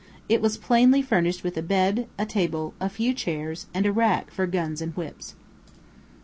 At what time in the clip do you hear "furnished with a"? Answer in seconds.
1.03-1.61